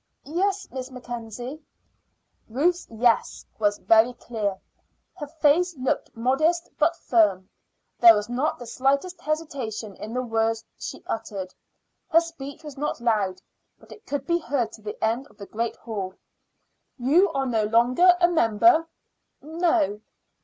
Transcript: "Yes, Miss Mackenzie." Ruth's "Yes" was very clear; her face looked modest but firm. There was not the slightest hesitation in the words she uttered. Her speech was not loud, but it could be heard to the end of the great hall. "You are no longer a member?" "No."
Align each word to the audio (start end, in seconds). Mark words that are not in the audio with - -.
"Yes, 0.25 0.67
Miss 0.71 0.89
Mackenzie." 0.89 1.61
Ruth's 2.49 2.87
"Yes" 2.89 3.45
was 3.59 3.77
very 3.77 4.13
clear; 4.13 4.59
her 5.17 5.27
face 5.27 5.77
looked 5.77 6.17
modest 6.17 6.71
but 6.79 6.95
firm. 6.95 7.47
There 7.99 8.15
was 8.15 8.27
not 8.27 8.57
the 8.57 8.65
slightest 8.65 9.21
hesitation 9.21 9.95
in 9.97 10.15
the 10.15 10.23
words 10.23 10.65
she 10.75 11.03
uttered. 11.05 11.53
Her 12.09 12.19
speech 12.19 12.63
was 12.63 12.79
not 12.79 12.99
loud, 12.99 13.43
but 13.77 13.91
it 13.91 14.07
could 14.07 14.25
be 14.25 14.39
heard 14.39 14.71
to 14.71 14.81
the 14.81 14.97
end 15.03 15.27
of 15.27 15.37
the 15.37 15.45
great 15.45 15.75
hall. 15.75 16.15
"You 16.97 17.31
are 17.33 17.45
no 17.45 17.65
longer 17.65 18.15
a 18.19 18.27
member?" 18.27 18.87
"No." 19.39 20.01